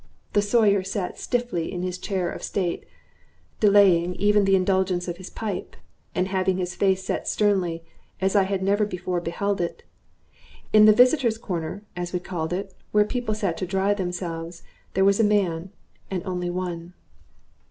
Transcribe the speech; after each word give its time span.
The 0.33 0.41
Sawyer 0.41 0.81
sat 0.81 1.19
stiffly 1.19 1.71
in 1.71 1.83
his 1.83 1.99
chair 1.99 2.31
of 2.31 2.41
state, 2.41 2.87
delaying 3.59 4.15
even 4.15 4.45
the 4.45 4.55
indulgence 4.55 5.07
of 5.07 5.17
his 5.17 5.29
pipe, 5.29 5.75
and 6.15 6.27
having 6.29 6.57
his 6.57 6.73
face 6.73 7.03
set 7.05 7.27
sternly, 7.27 7.83
as 8.19 8.35
I 8.35 8.41
had 8.41 8.63
never 8.63 8.83
before 8.87 9.21
beheld 9.21 9.61
it. 9.61 9.83
In 10.73 10.85
the 10.85 10.91
visitor's 10.91 11.37
corner, 11.37 11.83
as 11.95 12.13
we 12.13 12.19
called 12.19 12.51
it, 12.51 12.73
where 12.91 13.05
people 13.05 13.35
sat 13.35 13.57
to 13.57 13.67
dry 13.67 13.93
themselves, 13.93 14.63
there 14.95 15.05
was 15.05 15.19
a 15.19 15.23
man, 15.23 15.69
and 16.09 16.25
only 16.25 16.49
one. 16.49 16.95